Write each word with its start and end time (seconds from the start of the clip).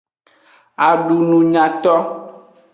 Adungunyato. 0.87 1.95